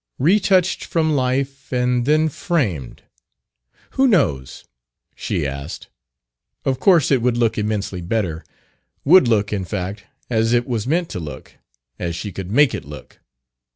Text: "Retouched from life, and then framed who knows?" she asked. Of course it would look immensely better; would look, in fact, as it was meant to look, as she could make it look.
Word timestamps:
"Retouched 0.17 0.83
from 0.83 1.11
life, 1.15 1.71
and 1.71 2.07
then 2.07 2.27
framed 2.27 3.03
who 3.91 4.07
knows?" 4.07 4.65
she 5.13 5.45
asked. 5.45 5.89
Of 6.65 6.79
course 6.79 7.11
it 7.11 7.21
would 7.21 7.37
look 7.37 7.55
immensely 7.55 8.01
better; 8.01 8.43
would 9.05 9.27
look, 9.27 9.53
in 9.53 9.63
fact, 9.63 10.05
as 10.27 10.53
it 10.53 10.67
was 10.67 10.87
meant 10.87 11.09
to 11.09 11.19
look, 11.19 11.53
as 11.99 12.15
she 12.15 12.31
could 12.31 12.49
make 12.49 12.73
it 12.73 12.83
look. 12.83 13.19